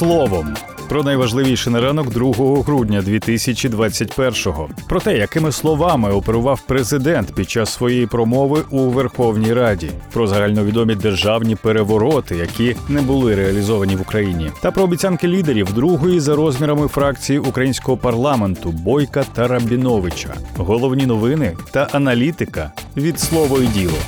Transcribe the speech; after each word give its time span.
словом. 0.00 0.54
Про 0.88 1.02
найважливіше 1.02 1.70
на 1.70 1.80
ранок 1.80 2.10
2 2.10 2.62
грудня 2.62 3.00
2021-го. 3.00 4.68
Про 4.88 5.00
те, 5.00 5.18
якими 5.18 5.52
словами 5.52 6.10
оперував 6.10 6.60
президент 6.66 7.34
під 7.34 7.50
час 7.50 7.72
своєї 7.72 8.06
промови 8.06 8.62
у 8.70 8.78
Верховній 8.78 9.52
Раді, 9.52 9.90
про 10.12 10.26
загальновідомі 10.26 10.94
державні 10.94 11.56
перевороти, 11.56 12.36
які 12.36 12.76
не 12.88 13.02
були 13.02 13.34
реалізовані 13.34 13.96
в 13.96 14.00
Україні, 14.00 14.50
та 14.62 14.70
про 14.70 14.82
обіцянки 14.82 15.28
лідерів 15.28 15.72
другої 15.72 16.20
за 16.20 16.36
розмірами 16.36 16.88
фракції 16.88 17.38
українського 17.38 17.98
парламенту 17.98 18.70
Бойка 18.70 19.24
та 19.34 19.48
Рабіновича, 19.48 20.34
головні 20.56 21.06
новини 21.06 21.56
та 21.70 21.88
аналітика 21.92 22.72
від 22.96 23.20
слово 23.20 23.58
і 23.58 23.66
діло. 23.66 23.98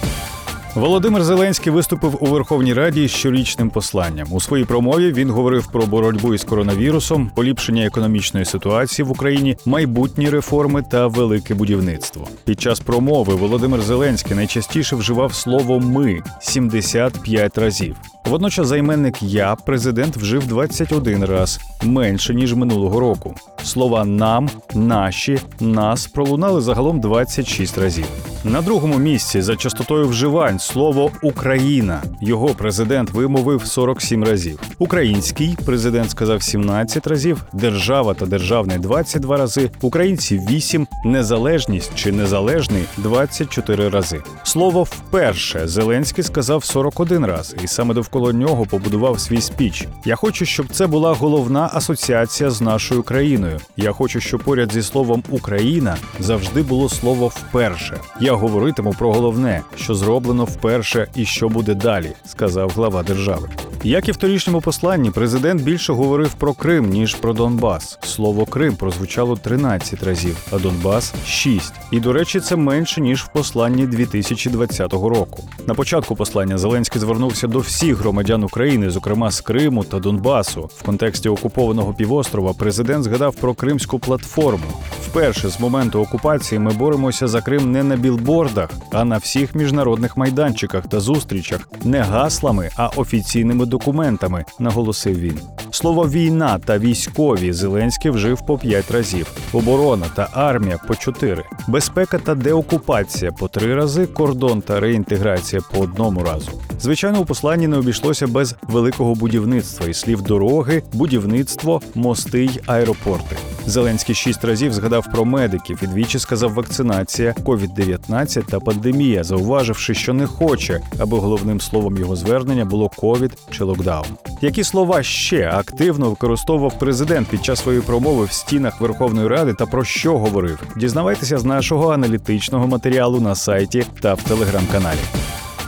Володимир 0.74 1.24
Зеленський 1.24 1.72
виступив 1.72 2.18
у 2.20 2.26
Верховній 2.26 2.74
Раді 2.74 3.08
з 3.08 3.10
щорічним 3.10 3.70
посланням. 3.70 4.28
У 4.30 4.40
своїй 4.40 4.64
промові 4.64 5.12
він 5.12 5.30
говорив 5.30 5.66
про 5.66 5.86
боротьбу 5.86 6.34
із 6.34 6.44
коронавірусом, 6.44 7.30
поліпшення 7.34 7.86
економічної 7.86 8.46
ситуації 8.46 9.06
в 9.06 9.10
Україні, 9.10 9.56
майбутні 9.66 10.30
реформи 10.30 10.82
та 10.90 11.06
велике 11.06 11.54
будівництво. 11.54 12.28
Під 12.44 12.60
час 12.60 12.80
промови 12.80 13.34
Володимир 13.34 13.82
Зеленський 13.82 14.36
найчастіше 14.36 14.96
вживав 14.96 15.34
слово 15.34 15.80
ми 15.80 16.22
75 16.40 17.58
разів. 17.58 17.96
Водночас 18.24 18.66
займенник 18.66 19.22
я 19.22 19.54
президент 19.54 20.16
вжив 20.16 20.46
21 20.46 21.24
раз 21.24 21.60
менше 21.82 22.34
ніж 22.34 22.54
минулого 22.54 23.00
року. 23.00 23.34
Слова 23.64 24.04
нам, 24.04 24.50
наші, 24.74 25.38
нас 25.60 26.06
пролунали 26.06 26.60
загалом 26.60 27.00
26 27.00 27.78
разів. 27.78 28.06
На 28.44 28.62
другому 28.62 28.98
місці 28.98 29.42
за 29.42 29.56
частотою 29.56 30.08
вживань 30.08 30.58
слово 30.58 31.10
Україна. 31.22 32.02
Його 32.20 32.48
президент 32.48 33.10
вимовив 33.10 33.66
47 33.66 34.24
разів. 34.24 34.60
Український 34.78 35.56
президент 35.66 36.10
сказав 36.10 36.42
17 36.42 37.06
разів, 37.06 37.44
держава 37.52 38.14
та 38.14 38.26
державний 38.26 38.78
22 38.78 39.36
рази, 39.36 39.70
українці 39.80 40.46
8, 40.50 40.86
незалежність 41.04 41.94
чи 41.94 42.12
незалежний 42.12 42.84
24 42.96 43.88
рази. 43.88 44.22
Слово 44.42 44.82
вперше 44.82 45.68
Зеленський 45.68 46.24
сказав 46.24 46.64
41 46.64 47.24
раз, 47.24 47.56
і 47.64 47.66
саме 47.66 47.94
довкола 47.94 48.11
нього 48.20 48.66
побудував 48.66 49.20
свій 49.20 49.40
спіч. 49.40 49.88
Я 50.04 50.16
хочу, 50.16 50.44
щоб 50.44 50.66
це 50.68 50.86
була 50.86 51.12
головна 51.12 51.70
асоціація 51.72 52.50
з 52.50 52.60
нашою 52.60 53.02
країною. 53.02 53.60
Я 53.76 53.92
хочу, 53.92 54.20
щоб 54.20 54.42
поряд 54.42 54.72
зі 54.72 54.82
словом 54.82 55.22
Україна 55.30 55.96
завжди 56.18 56.62
було 56.62 56.88
слово 56.88 57.26
вперше. 57.26 58.00
Я 58.20 58.32
говоритиму 58.32 58.94
про 58.98 59.12
головне, 59.12 59.62
що 59.76 59.94
зроблено 59.94 60.44
вперше 60.44 61.06
і 61.14 61.24
що 61.24 61.48
буде 61.48 61.74
далі, 61.74 62.12
сказав 62.24 62.70
глава 62.70 63.02
держави. 63.02 63.48
Як 63.84 64.08
і 64.08 64.12
в 64.12 64.16
торішньому 64.16 64.60
посланні, 64.60 65.10
президент 65.10 65.62
більше 65.62 65.92
говорив 65.92 66.34
про 66.34 66.52
Крим 66.52 66.90
ніж 66.90 67.14
про 67.14 67.32
Донбас. 67.32 67.98
Слово 68.02 68.46
Крим 68.46 68.76
прозвучало 68.76 69.36
13 69.36 70.02
разів, 70.02 70.36
а 70.52 70.58
Донбас 70.58 71.14
6. 71.26 71.72
І 71.90 72.00
до 72.00 72.12
речі, 72.12 72.40
це 72.40 72.56
менше 72.56 73.00
ніж 73.00 73.22
в 73.22 73.28
посланні 73.28 73.86
2020 73.86 74.92
року. 74.92 75.44
На 75.66 75.74
початку 75.74 76.16
послання 76.16 76.58
Зеленський 76.58 77.00
звернувся 77.00 77.46
до 77.46 77.58
всіх 77.58 77.96
громадян 77.96 78.44
України, 78.44 78.90
зокрема 78.90 79.30
з 79.30 79.40
Криму 79.40 79.84
та 79.84 79.98
Донбасу. 79.98 80.70
В 80.76 80.82
контексті 80.82 81.28
окупованого 81.28 81.94
півострова 81.94 82.52
президент 82.52 83.04
згадав 83.04 83.34
про 83.34 83.54
кримську 83.54 83.98
платформу. 83.98 84.64
Вперше 85.12 85.48
з 85.48 85.60
моменту 85.60 86.00
окупації 86.00 86.58
ми 86.58 86.72
боремося 86.72 87.28
за 87.28 87.40
Крим 87.40 87.72
не 87.72 87.82
на 87.82 87.96
білбордах, 87.96 88.70
а 88.92 89.04
на 89.04 89.16
всіх 89.16 89.54
міжнародних 89.54 90.16
майданчиках 90.16 90.86
та 90.86 91.00
зустрічах, 91.00 91.68
не 91.84 92.00
гаслами, 92.00 92.70
а 92.76 92.86
офіційними 92.86 93.66
документами, 93.72 94.44
наголосив 94.58 95.18
він. 95.18 95.40
Слово 95.70 96.08
війна 96.08 96.58
та 96.64 96.78
військові 96.78 97.52
Зеленський 97.52 98.10
вжив 98.10 98.46
по 98.46 98.58
п'ять 98.58 98.90
разів, 98.90 99.26
оборона 99.52 100.06
та 100.14 100.28
армія 100.32 100.78
по 100.88 100.94
чотири, 100.94 101.44
безпека 101.68 102.18
та 102.18 102.34
деокупація 102.34 103.32
по 103.32 103.48
три 103.48 103.74
рази, 103.74 104.06
кордон 104.06 104.62
та 104.62 104.80
реінтеграція 104.80 105.62
по 105.72 105.80
одному 105.80 106.22
разу. 106.22 106.50
Звичайно, 106.80 107.20
у 107.20 107.24
посланні 107.24 107.66
не 107.68 107.76
обійшлося 107.76 108.26
без 108.26 108.54
великого 108.62 109.14
будівництва 109.14 109.86
і 109.86 109.94
слів 109.94 110.22
дороги, 110.22 110.82
будівництво, 110.92 111.80
мости 111.94 112.44
й 112.44 112.60
аеропорти. 112.66 113.36
Зеленський 113.66 114.14
шість 114.14 114.44
разів 114.44 114.72
згадав 114.72 115.06
про 115.12 115.24
медиків 115.24 115.78
і 115.82 115.86
двічі 115.86 116.18
сказав 116.18 116.52
вакцинація, 116.52 117.34
COVID-19 117.44 118.42
та 118.42 118.60
пандемія, 118.60 119.24
зауваживши, 119.24 119.94
що 119.94 120.14
не 120.14 120.26
хоче, 120.26 120.80
аби 120.98 121.18
головним 121.18 121.60
словом 121.60 121.98
його 121.98 122.16
звернення 122.16 122.64
було 122.64 122.88
ковід 122.88 123.38
чи 123.50 123.61
локдаун. 123.64 124.06
Які 124.40 124.64
слова 124.64 125.02
ще 125.02 125.50
активно 125.50 126.10
використовував 126.10 126.78
президент 126.78 127.28
під 127.28 127.44
час 127.44 127.62
своєї 127.62 127.82
промови 127.82 128.24
в 128.24 128.32
стінах 128.32 128.80
Верховної 128.80 129.28
Ради 129.28 129.54
та 129.54 129.66
про 129.66 129.84
що 129.84 130.18
говорив? 130.18 130.62
Дізнавайтеся 130.76 131.38
з 131.38 131.44
нашого 131.44 131.92
аналітичного 131.92 132.66
матеріалу 132.66 133.20
на 133.20 133.34
сайті 133.34 133.84
та 134.00 134.14
в 134.14 134.22
телеграм-каналі. 134.22 134.98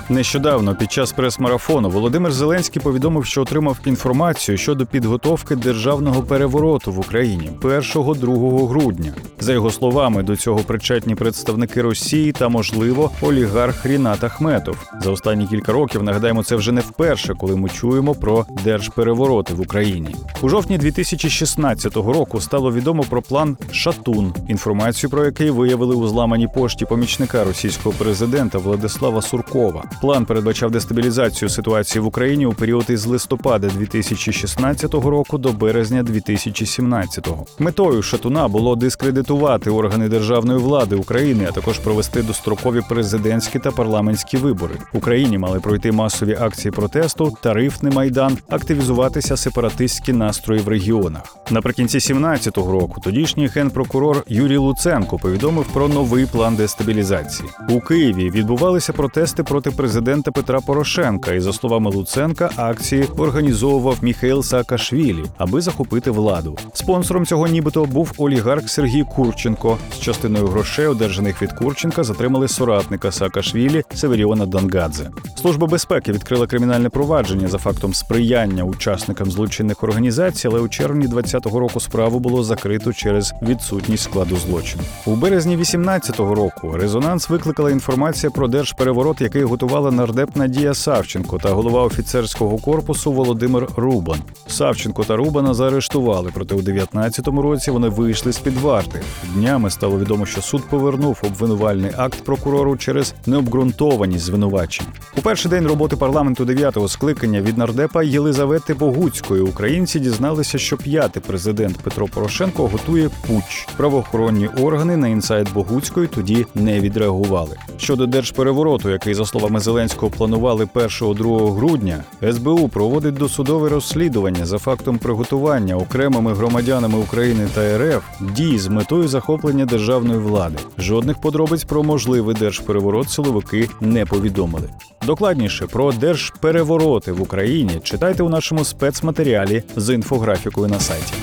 Нещодавно 0.09 0.75
під 0.75 0.93
час 0.93 1.13
прес-марафону 1.13 1.91
Володимир 1.91 2.33
Зеленський 2.33 2.83
повідомив, 2.83 3.27
що 3.27 3.43
отримав 3.43 3.79
інформацію 3.85 4.59
щодо 4.59 4.87
підготовки 4.87 5.57
державного 5.57 6.23
перевороту 6.23 6.93
в 6.93 6.99
Україні 6.99 7.51
1-2 7.61 8.69
грудня. 8.69 9.13
За 9.41 9.53
його 9.53 9.71
словами, 9.71 10.23
до 10.23 10.37
цього 10.37 10.59
причетні 10.59 11.15
представники 11.15 11.83
Росії 11.83 12.33
та, 12.33 12.49
можливо, 12.49 13.11
олігарх 13.23 13.87
Рінат 13.87 14.25
Ахметов. 14.25 14.77
За 15.03 15.11
останні 15.11 15.47
кілька 15.47 15.73
років 15.73 16.03
нагадаємо, 16.03 16.45
це 16.45 16.57
вже 16.57 16.73
не 16.73 16.81
вперше, 16.81 17.35
коли 17.35 17.57
ми 17.57 17.69
чуємо 17.69 18.15
про 18.15 18.47
держперевороти 18.65 19.55
в 19.55 19.61
Україні. 19.61 20.17
У 20.43 20.49
жовтні 20.49 20.79
2016 20.79 21.97
року 21.97 22.41
стало 22.41 22.73
відомо 22.73 23.05
про 23.11 23.23
план 23.23 23.57
Шатун, 23.73 24.35
інформацію 24.49 25.11
про 25.11 25.25
який 25.25 25.51
виявили 25.51 25.95
у 25.95 26.07
зламаній 26.07 26.49
пошті 26.55 26.85
помічника 26.85 27.45
російського 27.45 27.95
президента 27.99 28.59
Владислава 28.59 29.23
Суркова. 29.23 29.85
План 30.01 30.27
передбачав 30.27 30.71
дестабілізацію 30.71 31.49
ситуації 31.49 32.03
в 32.03 32.07
Україні 32.07 32.47
у 32.47 32.53
період 32.53 32.85
із 32.89 33.07
листопада 33.07 33.69
2016 33.79 34.95
року 34.95 35.39
до 35.39 35.53
березня 35.53 36.03
2017. 36.03 37.29
Метою 37.59 38.03
Шатуна 38.03 38.49
було 38.49 38.77
дискредитувати 38.77 39.71
органи 39.71 40.09
державної 40.09 40.59
влади 40.59 40.97
України, 40.97 41.47
а 41.49 41.53
також 41.53 41.79
провести 41.79 42.23
дострокові 42.23 42.81
президентські 42.89 43.59
та 43.59 43.71
парламентські 43.71 44.37
вибори. 44.37 44.75
В 44.93 44.97
Україні 44.97 45.39
мали 45.39 45.61
пройти 45.61 45.93
масові 45.93 46.37
акції 46.41 46.73
протесту, 46.73 47.37
тарифний 47.41 47.93
майдан, 47.93 48.39
активізуватися 48.49 49.37
сепаратистські 49.37 50.13
настрої 50.13 50.61
в 50.61 50.69
регіонах. 50.69 51.37
Наприкінці 51.51 51.99
17-го 51.99 52.73
року 52.73 53.01
тодішній 53.05 53.47
генпрокурор 53.47 54.25
Юрій 54.29 54.57
Луценко 54.57 55.19
повідомив 55.19 55.67
про 55.73 55.89
новий 55.89 56.27
план 56.27 56.57
дестабілізації. 56.57 57.49
У 57.69 57.81
Києві 57.81 58.31
відбувалися 58.31 58.93
протести 58.93 59.43
проти 59.43 59.71
президента 59.71 59.84
Петра 60.33 60.61
Порошенка, 60.61 61.33
і 61.33 61.41
за 61.41 61.53
словами 61.53 61.91
Луценка, 61.91 62.51
акції 62.57 63.09
організовував 63.17 63.99
Міхайл 64.03 64.43
Саакашвілі, 64.43 65.25
аби 65.39 65.61
захопити 65.61 66.11
владу. 66.11 66.59
Спонсором 66.73 67.27
цього, 67.27 67.47
нібито, 67.47 67.85
був 67.85 68.13
олігарх 68.19 68.69
Сергій 68.69 69.05
Курченко. 69.05 69.79
З 69.93 70.01
частиною 70.01 70.47
грошей, 70.47 70.87
одержаних 70.87 71.43
від 71.43 71.53
Курченка, 71.53 72.05
затримали 72.05 72.49
соратника 72.49 73.13
Саакашвілі 73.13 73.83
Северіона 73.95 74.47
Дангадзе. 74.47 75.11
Служба 75.37 75.67
безпеки 75.67 76.13
відкрила 76.13 76.47
кримінальне 76.47 76.89
провадження 76.89 77.49
за 77.49 77.59
фактом 77.59 77.95
сприяння 77.95 78.65
учасникам 78.65 79.31
злочинних 79.31 79.83
організацій, 79.83 80.49
але 80.49 80.61
у 80.61 80.69
червні 80.69 81.07
2020 81.07 81.61
року 81.61 81.81
справу 81.81 82.21
було 82.21 82.45
закрито 82.45 82.93
через 82.93 83.35
відсутність 83.43 84.05
складу 84.05 84.37
злочину. 84.37 84.83
У 85.07 85.17
березні 85.17 85.57
2018 85.57 86.19
року 86.19 86.73
резонанс 86.77 87.29
викликала 87.29 87.71
інформація 87.71 88.31
про 88.31 88.49
держпереворот, 88.49 89.21
який 89.21 89.45
готувала 89.75 89.97
нардеп 89.97 90.37
Надія 90.37 90.75
Савченко 90.75 91.39
та 91.39 91.49
голова 91.49 91.83
офіцерського 91.83 92.59
корпусу 92.59 93.13
Володимир 93.13 93.69
Рубан. 93.77 94.19
Савченко 94.47 95.05
та 95.05 95.17
Рубана 95.17 95.55
заарештували, 95.55 96.31
проте 96.35 96.55
у 96.55 96.63
2019 96.63 97.29
році 97.29 97.71
вони 97.71 97.89
вийшли 97.89 98.33
з 98.33 98.39
під 98.39 98.59
варти. 98.59 99.03
Днями 99.35 99.71
стало 99.71 99.99
відомо, 99.99 100.27
що 100.27 100.43
суд 100.43 100.63
повернув 100.71 101.19
обвинувальний 101.23 101.91
акт 101.97 102.25
прокурору 102.25 102.77
через 102.77 103.15
необґрунтованість 103.27 104.25
звинувачень. 104.25 104.87
У 105.17 105.21
перший 105.21 105.51
день 105.51 105.67
роботи 105.67 105.97
парламенту 105.97 106.45
дев'ятого 106.45 106.89
скликання 106.89 107.41
від 107.41 107.59
нардепа 107.59 108.03
Єлизавети 108.03 108.75
Богуцької 108.75 109.43
українці 109.43 110.01
дізналися, 110.01 110.59
що 110.59 110.77
п'ятий 110.77 111.23
президент 111.27 111.77
Петро 111.77 112.09
Порошенко 112.09 112.67
готує 112.67 113.11
путч. 113.27 113.69
Правоохоронні 113.77 114.49
органи 114.49 114.97
на 114.97 115.09
інсайт 115.09 115.53
Богуцької 115.53 116.07
тоді 116.07 116.47
не 116.55 116.81
відреагували. 116.81 117.57
Щодо 117.77 118.07
держперевороту, 118.07 118.91
який 118.91 119.15
за 119.15 119.27
словами 119.27 119.61
Зеленського 119.65 120.11
планували 120.11 120.65
1-2 120.65 121.55
грудня, 121.55 122.05
СБУ 122.33 122.69
проводить 122.69 123.15
досудове 123.15 123.69
розслідування 123.69 124.47
за 124.47 124.59
фактом 124.59 124.99
приготування 124.99 125.77
окремими 125.77 126.35
громадянами 126.35 126.99
України 126.99 127.49
та 127.55 127.79
РФ 127.79 128.05
дій 128.21 128.59
з 128.59 128.69
метою 128.69 129.09
захоплення 129.09 129.65
державної 129.65 130.19
влади. 130.19 130.57
Жодних 130.79 131.21
подробиць 131.21 131.65
про 131.65 131.83
можливий 131.83 132.37
держпереворот 132.37 133.11
силовики 133.11 133.69
не 133.81 134.07
повідомили. 134.07 134.71
Докладніше 135.07 135.67
про 135.67 135.93
держперевороти 135.93 137.13
в 137.13 137.23
Україні 137.23 137.81
читайте 137.83 138.23
у 138.23 138.29
нашому 138.29 138.65
спецматеріалі 138.65 139.63
з 139.77 139.95
інфографікою 139.95 140.69
на 140.69 140.81
сайті. 140.81 141.15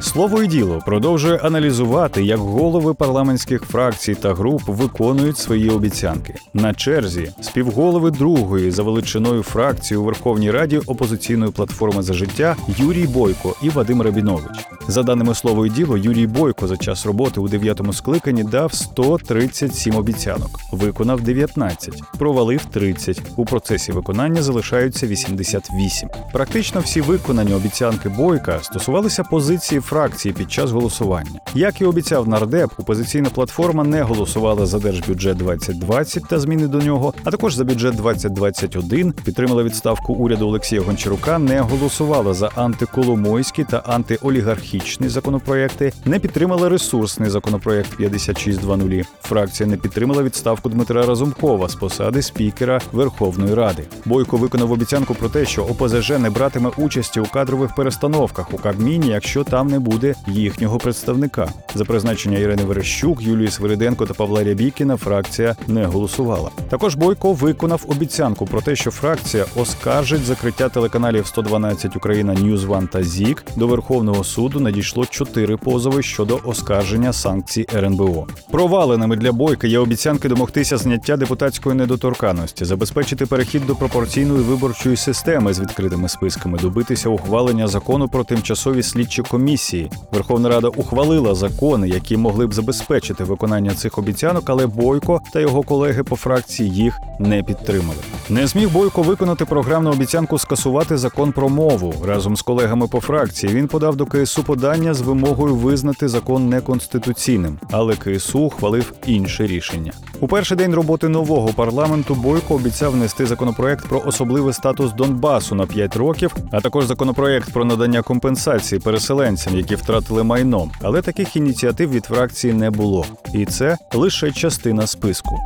Слово 0.00 0.42
і 0.42 0.46
діло 0.46 0.82
продовжує 0.86 1.36
аналізувати, 1.36 2.22
як 2.22 2.38
голови 2.38 2.94
парламентських 2.94 3.62
фракцій 3.62 4.14
та 4.14 4.34
груп 4.34 4.62
виконують 4.66 5.38
свої 5.38 5.70
обіцянки. 5.70 6.34
На 6.54 6.74
черзі 6.74 7.30
співголови 7.40 8.10
другої 8.10 8.70
за 8.70 8.82
величиною 8.82 9.42
фракції 9.42 9.98
у 9.98 10.04
Верховній 10.04 10.50
Раді 10.50 10.78
опозиційної 10.78 11.52
платформи 11.52 12.02
за 12.02 12.14
життя 12.14 12.56
Юрій 12.68 13.06
Бойко 13.06 13.56
і 13.62 13.70
Вадим 13.70 14.02
Рабінович. 14.02 14.68
За 14.88 15.02
даними 15.02 15.34
слово 15.34 15.66
і 15.66 15.70
діло, 15.70 15.96
Юрій 15.96 16.26
Бойко 16.26 16.66
за 16.66 16.76
час 16.76 17.06
роботи 17.06 17.40
у 17.40 17.48
дев'ятому 17.48 17.92
скликанні 17.92 18.44
дав 18.44 18.74
137 18.74 19.96
обіцянок, 19.96 20.50
виконав 20.72 21.20
19, 21.20 22.02
провалив 22.18 22.64
30. 22.64 23.22
У 23.36 23.44
процесі 23.44 23.92
виконання 23.92 24.42
залишаються 24.42 25.06
88. 25.06 26.08
Практично 26.32 26.80
всі 26.80 27.00
виконані 27.00 27.54
обіцянки 27.54 28.08
Бойка 28.08 28.58
стосувалися 28.62 29.24
позиції 29.24 29.80
фракції 29.88 30.34
під 30.34 30.52
час 30.52 30.70
голосування. 30.70 31.40
Як 31.54 31.80
і 31.80 31.84
обіцяв 31.84 32.28
нардеп, 32.28 32.70
опозиційна 32.78 33.30
платформа 33.30 33.84
не 33.84 34.02
голосувала 34.02 34.66
за 34.66 34.78
держбюджет 34.78 35.36
2020 35.36 36.28
та 36.28 36.38
зміни 36.38 36.68
до 36.68 36.78
нього, 36.78 37.14
а 37.24 37.30
також 37.30 37.54
за 37.54 37.64
бюджет 37.64 37.94
2021, 37.94 39.12
підтримала 39.12 39.62
відставку 39.62 40.12
уряду 40.14 40.46
Олексія 40.46 40.80
Гончарука, 40.80 41.38
не 41.38 41.60
голосувала 41.60 42.34
за 42.34 42.50
антиколомойські 42.54 43.64
та 43.64 43.76
антиолігархічні 43.76 45.08
законопроекти, 45.08 45.92
не 46.04 46.18
підтримала 46.18 46.68
ресурсний 46.68 47.30
законопроект 47.30 47.96
5620. 47.96 49.06
Фракція 49.22 49.68
не 49.68 49.76
підтримала 49.76 50.22
відставку 50.22 50.68
Дмитра 50.68 51.06
Разумкова 51.06 51.68
з 51.68 51.74
посади 51.74 52.22
спікера 52.22 52.80
Верховної 52.92 53.54
Ради. 53.54 53.82
Бойко 54.04 54.36
виконав 54.36 54.72
обіцянку 54.72 55.14
про 55.14 55.28
те, 55.28 55.46
що 55.46 55.64
ОПЗЖ 55.64 56.10
не 56.10 56.30
братиме 56.30 56.70
участі 56.76 57.20
у 57.20 57.24
кадрових 57.24 57.74
перестановках 57.74 58.54
у 58.54 58.56
Кабміні, 58.56 59.08
якщо 59.08 59.44
там 59.44 59.66
не 59.66 59.77
буде 59.78 60.14
їхнього 60.26 60.78
представника. 60.78 61.52
За 61.74 61.84
призначення 61.84 62.38
Ірини 62.38 62.62
Верещук, 62.62 63.22
Юлії 63.22 63.48
Свириденко 63.50 64.06
та 64.06 64.14
Павла 64.14 64.44
Рябікіна 64.44 64.96
фракція 64.96 65.56
не 65.66 65.84
голосувала. 65.84 66.50
Також 66.68 66.94
Бойко 66.94 67.32
виконав 67.32 67.84
обіцянку 67.88 68.46
про 68.46 68.60
те, 68.60 68.76
що 68.76 68.90
фракція 68.90 69.44
оскаржить 69.56 70.24
закриття 70.24 70.68
телеканалів 70.68 71.26
112 71.26 71.96
Україна 71.96 72.34
Ньюз 72.34 72.64
Ван 72.64 72.86
та 72.86 73.02
ЗІК. 73.02 73.44
До 73.56 73.66
Верховного 73.66 74.24
суду 74.24 74.60
надійшло 74.60 75.06
чотири 75.06 75.56
позови 75.56 76.02
щодо 76.02 76.40
оскарження 76.44 77.12
санкцій 77.12 77.66
РНБО. 77.74 78.26
Проваленими 78.50 79.16
для 79.16 79.32
Бойка 79.32 79.66
є 79.66 79.78
обіцянки 79.78 80.28
домогтися 80.28 80.76
зняття 80.76 81.16
депутатської 81.16 81.76
недоторканності, 81.76 82.64
забезпечити 82.64 83.26
перехід 83.26 83.66
до 83.66 83.76
пропорційної 83.76 84.40
виборчої 84.40 84.96
системи 84.96 85.54
з 85.54 85.60
відкритими 85.60 86.08
списками, 86.08 86.58
добитися 86.58 87.08
ухвалення 87.08 87.68
закону 87.68 88.08
про 88.08 88.24
тимчасові 88.24 88.82
слідчі 88.82 89.22
комісії. 89.22 89.67
Верховна 90.12 90.48
Рада 90.48 90.68
ухвалила 90.68 91.34
закони, 91.34 91.88
які 91.88 92.16
могли 92.16 92.46
б 92.46 92.54
забезпечити 92.54 93.24
виконання 93.24 93.74
цих 93.74 93.98
обіцянок, 93.98 94.50
але 94.50 94.66
Бойко 94.66 95.20
та 95.32 95.40
його 95.40 95.62
колеги 95.62 96.02
по 96.02 96.16
фракції 96.16 96.70
їх 96.70 97.00
не 97.18 97.42
підтримали. 97.42 97.98
Не 98.28 98.46
зміг 98.46 98.70
Бойко 98.70 99.02
виконати 99.02 99.44
програмну 99.44 99.90
обіцянку 99.90 100.38
скасувати 100.38 100.96
закон 100.96 101.32
про 101.32 101.48
мову 101.48 101.94
разом 102.06 102.36
з 102.36 102.42
колегами 102.42 102.88
по 102.88 103.00
фракції. 103.00 103.54
Він 103.54 103.68
подав 103.68 103.96
до 103.96 104.06
КСУ 104.06 104.42
подання 104.42 104.94
з 104.94 105.00
вимогою 105.00 105.54
визнати 105.54 106.08
закон 106.08 106.48
неконституційним, 106.48 107.58
але 107.70 107.96
КСУ 107.96 108.40
ухвалив 108.40 108.92
інше 109.06 109.46
рішення. 109.46 109.92
У 110.20 110.28
перший 110.28 110.56
день 110.56 110.74
роботи 110.74 111.08
нового 111.08 111.48
парламенту 111.48 112.14
Бойко 112.14 112.54
обіцяв 112.54 112.92
внести 112.92 113.26
законопроект 113.26 113.88
про 113.88 114.02
особливий 114.06 114.52
статус 114.52 114.92
Донбасу 114.92 115.54
на 115.54 115.66
5 115.66 115.96
років, 115.96 116.36
а 116.50 116.60
також 116.60 116.86
законопроект 116.86 117.52
про 117.52 117.64
надання 117.64 118.02
компенсації 118.02 118.80
переселенцям, 118.80 119.56
які 119.58 119.74
втратили 119.74 120.24
майно. 120.24 120.70
Але 120.82 121.02
таких 121.02 121.36
ініціатив 121.36 121.90
від 121.90 122.04
фракції 122.04 122.52
не 122.52 122.70
було, 122.70 123.06
і 123.34 123.44
це 123.44 123.76
лише 123.94 124.32
частина 124.32 124.86
списку. 124.86 125.38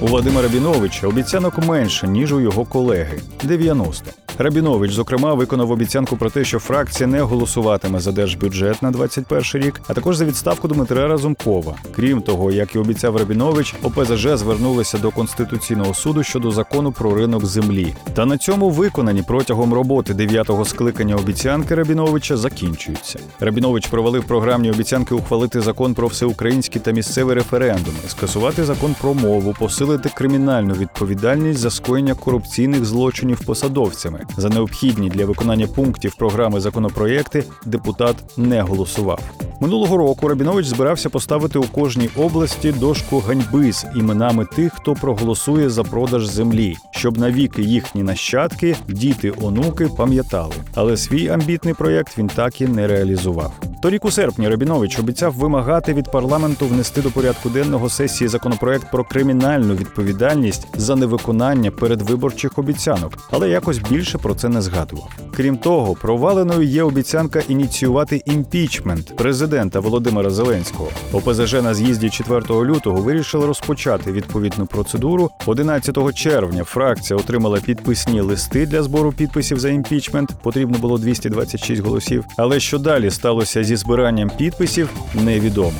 У 0.00 0.06
Вадима 0.06 0.42
Рабіновича 0.42 1.06
обіцянок 1.06 1.58
менше 1.58 2.08
ніж 2.08 2.32
у 2.32 2.40
його 2.40 2.64
колеги 2.64 3.20
90. 3.44 4.23
Рабінович, 4.38 4.92
зокрема, 4.92 5.34
виконав 5.34 5.70
обіцянку 5.70 6.16
про 6.16 6.30
те, 6.30 6.44
що 6.44 6.58
фракція 6.58 7.06
не 7.06 7.20
голосуватиме 7.20 8.00
за 8.00 8.12
держбюджет 8.12 8.82
на 8.82 8.90
21 8.90 9.42
рік, 9.66 9.80
а 9.88 9.94
також 9.94 10.16
за 10.16 10.24
відставку 10.24 10.68
Дмитра 10.68 11.08
Разумкова. 11.08 11.74
Крім 11.96 12.22
того, 12.22 12.52
як 12.52 12.74
і 12.74 12.78
обіцяв 12.78 13.16
Рабінович, 13.16 13.74
ОПЗЖ 13.82 14.28
звернулися 14.36 14.98
до 14.98 15.10
конституційного 15.10 15.94
суду 15.94 16.22
щодо 16.22 16.50
закону 16.50 16.92
про 16.92 17.14
ринок 17.14 17.46
землі. 17.46 17.94
Та 18.14 18.26
на 18.26 18.38
цьому 18.38 18.70
виконані 18.70 19.22
протягом 19.28 19.74
роботи 19.74 20.14
дев'ятого 20.14 20.64
скликання 20.64 21.16
обіцянки 21.16 21.74
Рабіновича 21.74 22.36
закінчуються. 22.36 23.18
Рабінович 23.40 23.86
провалив 23.86 24.24
програмні 24.24 24.70
обіцянки 24.70 25.14
ухвалити 25.14 25.60
закон 25.60 25.94
про 25.94 26.08
всеукраїнські 26.08 26.78
та 26.78 26.90
місцеві 26.90 27.32
референдуми, 27.34 27.98
скасувати 28.06 28.64
закон 28.64 28.94
про 29.00 29.14
мову, 29.14 29.54
посилити 29.58 30.10
кримінальну 30.14 30.74
відповідальність 30.74 31.60
за 31.60 31.70
скоєння 31.70 32.14
корупційних 32.14 32.84
злочинів 32.84 33.40
посадовцями. 33.40 34.23
За 34.36 34.48
необхідні 34.48 35.08
для 35.08 35.24
виконання 35.26 35.66
пунктів 35.66 36.14
програми 36.14 36.60
законопроєкти 36.60 37.44
депутат 37.66 38.16
не 38.36 38.62
голосував. 38.62 39.20
Минулого 39.60 39.96
року 39.96 40.28
Рабінович 40.28 40.66
збирався 40.66 41.10
поставити 41.10 41.58
у 41.58 41.62
кожній 41.62 42.08
області 42.16 42.72
дошку 42.72 43.18
ганьби 43.18 43.72
з 43.72 43.86
іменами 43.96 44.44
тих, 44.44 44.72
хто 44.72 44.94
проголосує 44.94 45.70
за 45.70 45.82
продаж 45.82 46.26
землі, 46.26 46.76
щоб 46.90 47.18
навіки 47.18 47.62
їхні 47.62 48.02
нащадки, 48.02 48.76
діти, 48.88 49.32
онуки 49.42 49.88
пам'ятали. 49.96 50.54
Але 50.74 50.96
свій 50.96 51.28
амбітний 51.28 51.74
проєкт 51.74 52.18
він 52.18 52.26
так 52.26 52.60
і 52.60 52.66
не 52.66 52.86
реалізував. 52.86 53.52
Торік 53.84 54.04
у 54.04 54.10
серпні 54.10 54.48
Рабінович 54.48 54.98
обіцяв 54.98 55.34
вимагати 55.34 55.94
від 55.94 56.10
парламенту 56.10 56.66
внести 56.66 57.02
до 57.02 57.10
порядку 57.10 57.48
денного 57.48 57.88
сесії 57.88 58.28
законопроект 58.28 58.90
про 58.90 59.04
кримінальну 59.04 59.74
відповідальність 59.74 60.66
за 60.76 60.96
невиконання 60.96 61.70
передвиборчих 61.70 62.58
обіцянок, 62.58 63.12
але 63.30 63.48
якось 63.48 63.78
більше 63.78 64.18
про 64.18 64.34
це 64.34 64.48
не 64.48 64.62
згадував. 64.62 65.10
Крім 65.36 65.56
того, 65.56 65.94
проваленою 65.94 66.62
є 66.62 66.82
обіцянка 66.82 67.42
ініціювати 67.48 68.22
імпічмент 68.24 69.16
президента 69.16 69.80
Володимира 69.80 70.30
Зеленського. 70.30 70.88
ОПЗЖ 71.12 71.52
на 71.52 71.74
з'їзді 71.74 72.10
4 72.10 72.40
лютого 72.50 73.02
вирішили 73.02 73.46
розпочати 73.46 74.12
відповідну 74.12 74.66
процедуру. 74.66 75.30
11 75.46 76.14
червня 76.14 76.64
фракція 76.64 77.18
отримала 77.18 77.60
підписні 77.60 78.20
листи 78.20 78.66
для 78.66 78.82
збору 78.82 79.12
підписів 79.12 79.58
за 79.58 79.68
імпічмент. 79.68 80.30
Потрібно 80.42 80.78
було 80.78 80.98
226 80.98 81.82
голосів. 81.82 82.24
Але 82.36 82.60
що 82.60 82.78
далі 82.78 83.10
сталося 83.10 83.64
зі 83.76 83.80
збиранням 83.80 84.30
підписів, 84.38 84.90
невідомо. 85.14 85.78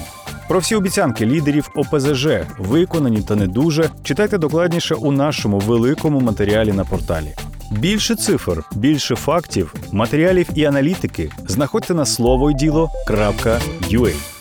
Про 0.48 0.58
всі 0.58 0.74
обіцянки 0.74 1.26
лідерів 1.26 1.70
ОПЗЖ 1.74 2.28
виконані 2.58 3.22
та 3.22 3.36
не 3.36 3.46
дуже. 3.46 3.90
Читайте 4.02 4.38
докладніше 4.38 4.94
у 4.94 5.12
нашому 5.12 5.58
великому 5.58 6.20
матеріалі 6.20 6.72
на 6.72 6.84
порталі. 6.84 7.34
Більше 7.70 8.14
цифр, 8.14 8.64
більше 8.74 9.16
фактів, 9.16 9.74
матеріалів 9.92 10.46
і 10.54 10.64
аналітики 10.64 11.30
знаходьте 11.46 11.94
на 11.94 12.06
слово 12.06 12.50
й 12.50 12.54
діло.ua. 12.54 14.33